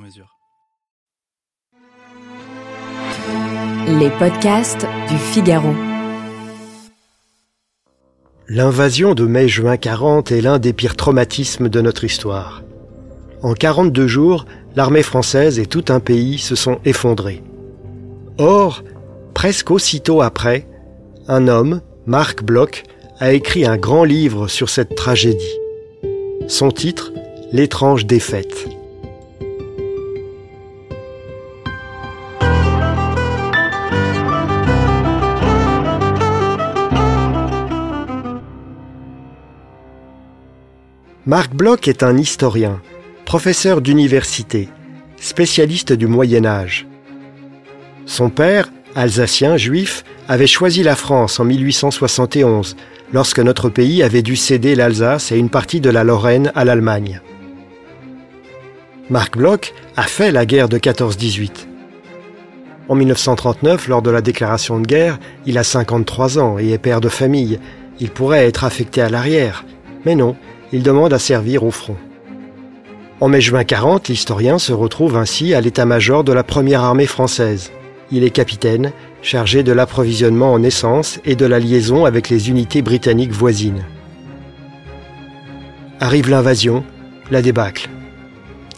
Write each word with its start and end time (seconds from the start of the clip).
mesure. 0.00 0.36
Les 3.86 4.10
podcasts 4.18 4.86
du 5.08 5.16
Figaro. 5.16 5.72
L'invasion 8.48 9.14
de 9.14 9.24
mai-juin 9.24 9.76
40 9.76 10.32
est 10.32 10.40
l'un 10.40 10.58
des 10.58 10.72
pires 10.72 10.96
traumatismes 10.96 11.68
de 11.68 11.80
notre 11.80 12.04
histoire. 12.04 12.62
En 13.42 13.54
42 13.54 14.06
jours, 14.06 14.46
l'armée 14.76 15.02
française 15.02 15.58
et 15.58 15.66
tout 15.66 15.84
un 15.88 16.00
pays 16.00 16.38
se 16.38 16.56
sont 16.56 16.78
effondrés. 16.84 17.42
Or, 18.38 18.82
presque 19.34 19.70
aussitôt 19.70 20.20
après, 20.22 20.66
un 21.28 21.46
homme, 21.48 21.80
Marc 22.06 22.42
Bloch, 22.42 22.82
a 23.18 23.32
écrit 23.32 23.66
un 23.66 23.76
grand 23.76 24.04
livre 24.04 24.48
sur 24.48 24.68
cette 24.68 24.94
tragédie. 24.94 25.58
Son 26.48 26.70
titre, 26.70 27.12
L'étrange 27.52 28.06
défaite. 28.06 28.68
Marc 41.30 41.54
Bloch 41.54 41.86
est 41.86 42.02
un 42.02 42.18
historien, 42.18 42.82
professeur 43.24 43.82
d'université, 43.82 44.68
spécialiste 45.20 45.92
du 45.92 46.08
Moyen 46.08 46.44
Âge. 46.44 46.88
Son 48.04 48.30
père, 48.30 48.68
alsacien 48.96 49.56
juif, 49.56 50.02
avait 50.26 50.48
choisi 50.48 50.82
la 50.82 50.96
France 50.96 51.38
en 51.38 51.44
1871, 51.44 52.74
lorsque 53.12 53.38
notre 53.38 53.68
pays 53.68 54.02
avait 54.02 54.22
dû 54.22 54.34
céder 54.34 54.74
l'Alsace 54.74 55.30
et 55.30 55.38
une 55.38 55.50
partie 55.50 55.80
de 55.80 55.88
la 55.88 56.02
Lorraine 56.02 56.50
à 56.56 56.64
l'Allemagne. 56.64 57.20
Marc 59.08 59.36
Bloch 59.36 59.72
a 59.96 60.02
fait 60.02 60.32
la 60.32 60.44
guerre 60.44 60.68
de 60.68 60.78
14-18. 60.78 61.68
En 62.88 62.96
1939, 62.96 63.86
lors 63.86 64.02
de 64.02 64.10
la 64.10 64.20
déclaration 64.20 64.80
de 64.80 64.84
guerre, 64.84 65.20
il 65.46 65.58
a 65.58 65.62
53 65.62 66.40
ans 66.40 66.58
et 66.58 66.70
est 66.72 66.78
père 66.78 67.00
de 67.00 67.08
famille. 67.08 67.60
Il 68.00 68.10
pourrait 68.10 68.48
être 68.48 68.64
affecté 68.64 69.00
à 69.00 69.08
l'arrière. 69.08 69.64
Mais 70.04 70.16
non, 70.16 70.34
il 70.72 70.82
demande 70.82 71.12
à 71.12 71.18
servir 71.18 71.64
au 71.64 71.70
front. 71.70 71.96
En 73.20 73.28
mai-juin 73.28 73.64
40, 73.64 74.08
l'historien 74.08 74.58
se 74.58 74.72
retrouve 74.72 75.16
ainsi 75.16 75.52
à 75.54 75.60
l'état-major 75.60 76.24
de 76.24 76.32
la 76.32 76.42
première 76.42 76.82
armée 76.82 77.06
française. 77.06 77.70
Il 78.10 78.24
est 78.24 78.30
capitaine, 78.30 78.92
chargé 79.22 79.62
de 79.62 79.72
l'approvisionnement 79.72 80.52
en 80.52 80.62
essence 80.62 81.20
et 81.24 81.36
de 81.36 81.44
la 81.44 81.58
liaison 81.58 82.06
avec 82.06 82.30
les 82.30 82.48
unités 82.48 82.82
britanniques 82.82 83.32
voisines. 83.32 83.84
Arrive 86.00 86.30
l'invasion, 86.30 86.82
la 87.30 87.42
débâcle. 87.42 87.90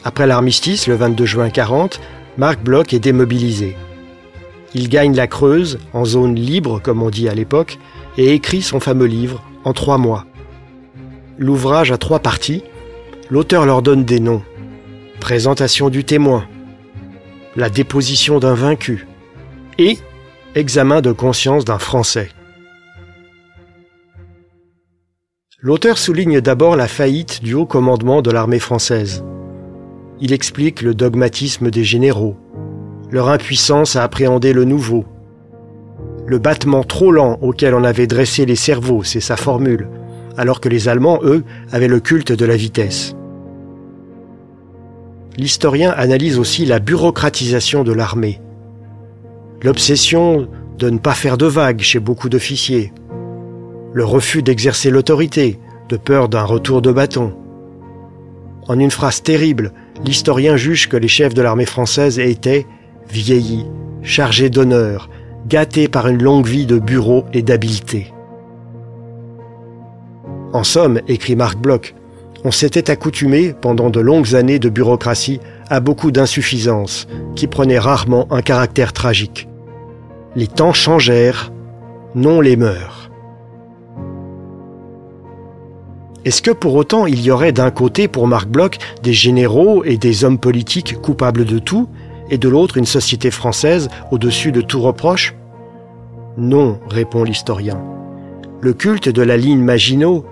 Après 0.04 0.26
l'armistice, 0.26 0.88
le 0.88 0.96
22 0.96 1.24
juin 1.24 1.50
40, 1.50 2.00
Marc 2.36 2.60
Bloch 2.62 2.92
est 2.92 2.98
démobilisé. 2.98 3.76
Il 4.74 4.88
gagne 4.88 5.14
la 5.14 5.28
Creuse, 5.28 5.78
en 5.92 6.04
zone 6.04 6.34
libre 6.34 6.80
comme 6.82 7.02
on 7.02 7.10
dit 7.10 7.28
à 7.28 7.34
l'époque, 7.34 7.78
et 8.18 8.32
écrit 8.34 8.62
son 8.62 8.80
fameux 8.80 9.06
livre 9.06 9.42
en 9.64 9.72
trois 9.72 9.98
mois. 9.98 10.26
L'ouvrage 11.42 11.90
a 11.90 11.98
trois 11.98 12.20
parties. 12.20 12.62
L'auteur 13.28 13.66
leur 13.66 13.82
donne 13.82 14.04
des 14.04 14.20
noms. 14.20 14.42
Présentation 15.18 15.90
du 15.90 16.04
témoin. 16.04 16.46
La 17.56 17.68
déposition 17.68 18.38
d'un 18.38 18.54
vaincu. 18.54 19.08
Et 19.76 19.98
examen 20.54 21.00
de 21.00 21.10
conscience 21.10 21.64
d'un 21.64 21.80
Français. 21.80 22.28
L'auteur 25.58 25.98
souligne 25.98 26.40
d'abord 26.40 26.76
la 26.76 26.86
faillite 26.86 27.42
du 27.42 27.54
haut 27.54 27.66
commandement 27.66 28.22
de 28.22 28.30
l'armée 28.30 28.60
française. 28.60 29.24
Il 30.20 30.32
explique 30.32 30.80
le 30.80 30.94
dogmatisme 30.94 31.72
des 31.72 31.82
généraux, 31.82 32.36
leur 33.10 33.28
impuissance 33.28 33.96
à 33.96 34.04
appréhender 34.04 34.52
le 34.52 34.62
nouveau, 34.62 35.06
le 36.24 36.38
battement 36.38 36.84
trop 36.84 37.10
lent 37.10 37.36
auquel 37.42 37.74
on 37.74 37.82
avait 37.82 38.06
dressé 38.06 38.46
les 38.46 38.54
cerveaux, 38.54 39.02
c'est 39.02 39.18
sa 39.18 39.36
formule, 39.36 39.88
alors 40.36 40.60
que 40.60 40.68
les 40.68 40.88
Allemands, 40.88 41.20
eux, 41.22 41.44
avaient 41.70 41.88
le 41.88 42.00
culte 42.00 42.32
de 42.32 42.44
la 42.44 42.56
vitesse. 42.56 43.14
L'historien 45.36 45.90
analyse 45.90 46.38
aussi 46.38 46.66
la 46.66 46.78
bureaucratisation 46.78 47.84
de 47.84 47.92
l'armée, 47.92 48.40
l'obsession 49.62 50.48
de 50.78 50.90
ne 50.90 50.98
pas 50.98 51.14
faire 51.14 51.38
de 51.38 51.46
vagues 51.46 51.80
chez 51.80 52.00
beaucoup 52.00 52.28
d'officiers, 52.28 52.92
le 53.92 54.04
refus 54.04 54.42
d'exercer 54.42 54.90
l'autorité, 54.90 55.58
de 55.88 55.96
peur 55.96 56.28
d'un 56.28 56.44
retour 56.44 56.82
de 56.82 56.92
bâton. 56.92 57.34
En 58.68 58.78
une 58.78 58.90
phrase 58.90 59.22
terrible, 59.22 59.72
l'historien 60.04 60.56
juge 60.56 60.88
que 60.88 60.96
les 60.96 61.08
chefs 61.08 61.34
de 61.34 61.42
l'armée 61.42 61.66
française 61.66 62.18
étaient 62.18 62.66
vieillis, 63.10 63.66
chargés 64.02 64.50
d'honneur, 64.50 65.08
gâtés 65.48 65.88
par 65.88 66.08
une 66.08 66.22
longue 66.22 66.46
vie 66.46 66.66
de 66.66 66.78
bureau 66.78 67.24
et 67.32 67.42
d'habileté. 67.42 68.11
En 70.52 70.64
somme, 70.64 71.00
écrit 71.08 71.36
Marc 71.36 71.58
Bloch, 71.58 71.94
on 72.44 72.50
s'était 72.50 72.90
accoutumé, 72.90 73.54
pendant 73.58 73.88
de 73.88 74.00
longues 74.00 74.34
années 74.34 74.58
de 74.58 74.68
bureaucratie, 74.68 75.40
à 75.70 75.80
beaucoup 75.80 76.10
d'insuffisances, 76.10 77.06
qui 77.36 77.46
prenaient 77.46 77.78
rarement 77.78 78.26
un 78.30 78.42
caractère 78.42 78.92
tragique. 78.92 79.48
Les 80.34 80.48
temps 80.48 80.72
changèrent, 80.72 81.52
non 82.14 82.40
les 82.40 82.56
mœurs. 82.56 83.10
Est-ce 86.24 86.42
que 86.42 86.50
pour 86.50 86.74
autant 86.74 87.06
il 87.06 87.20
y 87.20 87.30
aurait 87.30 87.52
d'un 87.52 87.70
côté 87.70 88.06
pour 88.06 88.26
Marc 88.26 88.48
Bloch 88.48 88.76
des 89.02 89.12
généraux 89.12 89.82
et 89.84 89.96
des 89.96 90.24
hommes 90.24 90.38
politiques 90.38 91.00
coupables 91.00 91.44
de 91.44 91.58
tout, 91.58 91.88
et 92.30 92.38
de 92.38 92.48
l'autre 92.48 92.76
une 92.76 92.86
société 92.86 93.30
française 93.30 93.88
au-dessus 94.10 94.52
de 94.52 94.60
tout 94.60 94.80
reproche? 94.80 95.34
Non, 96.36 96.78
répond 96.88 97.24
l'historien. 97.24 97.80
Le 98.60 98.72
culte 98.72 99.08
de 99.08 99.22
la 99.22 99.36
ligne 99.36 99.62
Maginot, 99.62 100.24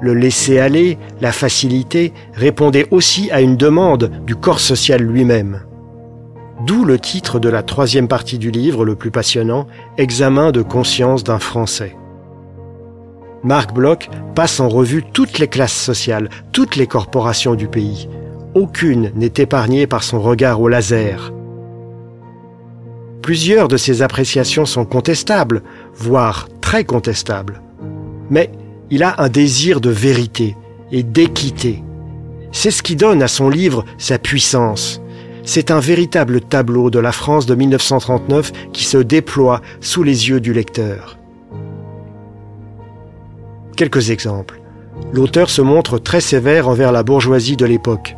le 0.00 0.14
laisser-aller, 0.14 0.98
la 1.20 1.32
facilité 1.32 2.12
répondait 2.34 2.86
aussi 2.90 3.30
à 3.30 3.40
une 3.40 3.56
demande 3.56 4.10
du 4.26 4.36
corps 4.36 4.60
social 4.60 5.02
lui-même. 5.02 5.62
D'où 6.66 6.84
le 6.84 6.98
titre 6.98 7.38
de 7.38 7.48
la 7.48 7.62
troisième 7.62 8.08
partie 8.08 8.38
du 8.38 8.50
livre, 8.50 8.84
le 8.84 8.96
plus 8.96 9.10
passionnant, 9.10 9.66
Examen 9.96 10.50
de 10.50 10.62
conscience 10.62 11.22
d'un 11.22 11.38
Français. 11.38 11.96
Marc 13.44 13.72
Bloch 13.72 14.08
passe 14.34 14.58
en 14.58 14.68
revue 14.68 15.04
toutes 15.12 15.38
les 15.38 15.46
classes 15.46 15.72
sociales, 15.72 16.28
toutes 16.52 16.74
les 16.74 16.88
corporations 16.88 17.54
du 17.54 17.68
pays. 17.68 18.08
Aucune 18.54 19.12
n'est 19.14 19.34
épargnée 19.36 19.86
par 19.86 20.02
son 20.02 20.20
regard 20.20 20.60
au 20.60 20.68
laser. 20.68 21.32
Plusieurs 23.22 23.68
de 23.68 23.76
ses 23.76 24.02
appréciations 24.02 24.66
sont 24.66 24.84
contestables, 24.84 25.62
voire 25.94 26.48
très 26.60 26.84
contestables. 26.84 27.62
Mais 28.30 28.50
il 28.90 29.02
a 29.02 29.20
un 29.20 29.28
désir 29.28 29.80
de 29.80 29.90
vérité 29.90 30.56
et 30.92 31.02
d'équité. 31.02 31.82
C'est 32.52 32.70
ce 32.70 32.82
qui 32.82 32.96
donne 32.96 33.22
à 33.22 33.28
son 33.28 33.48
livre 33.48 33.84
sa 33.98 34.18
puissance. 34.18 35.02
C'est 35.44 35.70
un 35.70 35.80
véritable 35.80 36.40
tableau 36.40 36.90
de 36.90 36.98
la 36.98 37.12
France 37.12 37.46
de 37.46 37.54
1939 37.54 38.52
qui 38.72 38.84
se 38.84 38.98
déploie 38.98 39.60
sous 39.80 40.02
les 40.02 40.28
yeux 40.28 40.40
du 40.40 40.52
lecteur. 40.52 41.18
Quelques 43.76 44.10
exemples. 44.10 44.60
L'auteur 45.12 45.48
se 45.50 45.62
montre 45.62 45.98
très 45.98 46.20
sévère 46.20 46.68
envers 46.68 46.92
la 46.92 47.02
bourgeoisie 47.02 47.56
de 47.56 47.64
l'époque. 47.64 48.16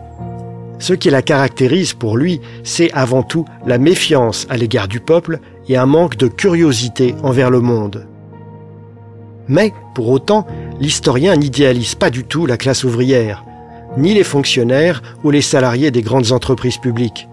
Ce 0.78 0.94
qui 0.94 1.11
la 1.11 1.20
caractérise 1.20 1.93
pour 1.93 2.16
lui, 2.16 2.40
c'est 2.64 2.90
avant 2.93 3.23
tout 3.23 3.44
la 3.66 3.76
méfiance 3.76 4.46
à 4.49 4.56
l'égard 4.56 4.88
du 4.88 4.99
peuple 4.99 5.38
et 5.69 5.76
un 5.76 5.87
manque 5.87 6.16
de 6.16 6.26
curiosité 6.26 7.14
envers 7.23 7.50
le 7.50 7.61
monde. 7.61 8.06
Mais, 9.46 9.73
pour 9.94 10.08
autant, 10.08 10.46
l'historien 10.80 11.36
n'idéalise 11.36 11.94
pas 11.94 12.10
du 12.10 12.24
tout 12.24 12.46
la 12.46 12.56
classe 12.56 12.84
ouvrière, 12.84 13.44
ni 13.96 14.14
les 14.14 14.24
fonctionnaires 14.24 15.02
ou 15.22 15.30
les 15.30 15.42
salariés 15.42 15.90
des 15.90 16.02
grandes 16.02 16.32
entreprises 16.32 16.78
publiques. 16.78 17.28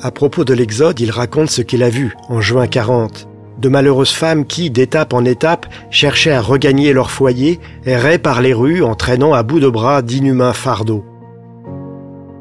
À 0.00 0.10
propos 0.10 0.44
de 0.44 0.54
l'Exode, 0.54 1.00
il 1.00 1.10
raconte 1.10 1.50
ce 1.50 1.62
qu'il 1.62 1.82
a 1.82 1.90
vu 1.90 2.14
en 2.28 2.40
juin 2.40 2.66
40. 2.66 3.28
De 3.58 3.68
malheureuses 3.68 4.12
femmes 4.12 4.46
qui, 4.46 4.70
d'étape 4.70 5.12
en 5.12 5.24
étape, 5.24 5.66
cherchaient 5.90 6.32
à 6.32 6.40
regagner 6.40 6.92
leur 6.92 7.10
foyer, 7.10 7.60
erraient 7.84 8.18
par 8.18 8.40
les 8.40 8.54
rues 8.54 8.82
en 8.82 8.94
traînant 8.94 9.34
à 9.34 9.42
bout 9.42 9.60
de 9.60 9.68
bras 9.68 10.02
d'inhumains 10.02 10.52
fardeaux. 10.52 11.04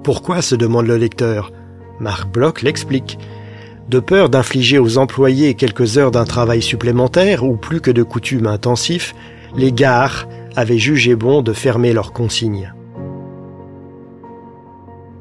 Pourquoi 0.03 0.41
se 0.41 0.55
demande 0.55 0.87
le 0.87 0.97
lecteur 0.97 1.51
Marc 1.99 2.31
Bloch 2.31 2.63
l'explique. 2.63 3.19
De 3.89 3.99
peur 3.99 4.29
d'infliger 4.29 4.79
aux 4.79 4.97
employés 4.97 5.53
quelques 5.53 5.97
heures 5.97 6.11
d'un 6.11 6.25
travail 6.25 6.61
supplémentaire 6.61 7.43
ou 7.43 7.57
plus 7.57 7.81
que 7.81 7.91
de 7.91 8.01
coutume 8.01 8.47
intensif, 8.47 9.13
les 9.55 9.71
gares 9.71 10.27
avaient 10.55 10.77
jugé 10.77 11.15
bon 11.15 11.41
de 11.41 11.53
fermer 11.53 11.93
leurs 11.93 12.13
consignes. 12.13 12.73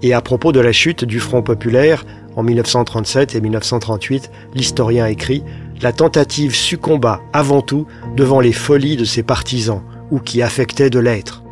Et 0.02 0.14
à 0.14 0.20
propos 0.20 0.52
de 0.52 0.60
la 0.60 0.72
chute 0.72 1.04
du 1.04 1.20
Front 1.20 1.42
populaire, 1.42 2.04
en 2.36 2.42
1937 2.42 3.34
et 3.34 3.40
1938, 3.40 4.30
l'historien 4.54 5.06
écrit 5.06 5.42
La 5.82 5.92
tentative 5.92 6.54
succomba 6.54 7.20
avant 7.32 7.60
tout 7.60 7.86
devant 8.16 8.40
les 8.40 8.52
folies 8.52 8.96
de 8.96 9.04
ses 9.04 9.22
partisans, 9.22 9.82
ou 10.10 10.18
qui 10.18 10.42
affectaient 10.42 10.90
de 10.90 10.98
l'être. 10.98 11.44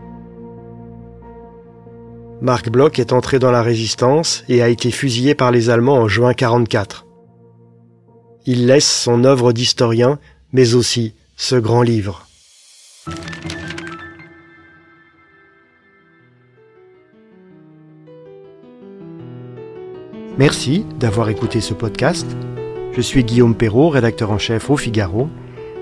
Marc 2.41 2.71
Bloch 2.71 2.99
est 2.99 3.13
entré 3.13 3.39
dans 3.39 3.51
la 3.51 3.63
résistance 3.63 4.45
et 4.49 4.63
a 4.63 4.69
été 4.69 4.91
fusillé 4.91 5.35
par 5.35 5.51
les 5.51 5.71
Allemands 5.71 5.99
en 5.99 6.09
juin 6.09 6.35
44. 6.35 7.07
Il 8.47 8.67
laisse 8.67 8.91
son 8.91 9.25
œuvre 9.25 9.53
d'historien, 9.53 10.19
mais 10.53 10.75
aussi 10.75 11.15
ce 11.37 11.57
grand 11.57 11.83
livre. 11.83 12.28
Merci 20.39 20.87
d'avoir 21.01 21.29
écouté 21.31 21.61
ce 21.61 21.75
podcast. 21.75 22.27
Je 22.93 23.01
suis 23.01 23.25
Guillaume 23.25 23.57
Perrault, 23.57 23.89
rédacteur 23.89 24.31
en 24.31 24.39
chef 24.39 24.71
au 24.71 24.77
Figaro. 24.77 25.29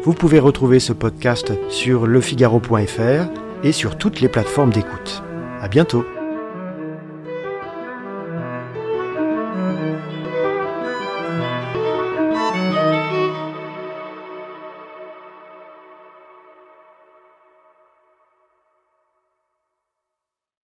Vous 0.03 0.15
pouvez 0.15 0.39
retrouver 0.39 0.81
ce 0.81 0.95
podcast 0.95 1.53
sur 1.69 2.07
lefigaro.fr 2.07 3.29
et 3.63 3.73
sur 3.73 3.99
toutes 3.99 4.21
les 4.21 4.29
plateformes 4.29 4.73
d'écoute. 4.73 5.23
À 5.61 5.69
bientôt. 5.69 6.07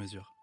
mesure. 0.00 0.39